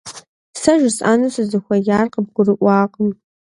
[0.61, 3.09] Сэ жысӏэну сызыхуеяр къыбгурыӏуакъым.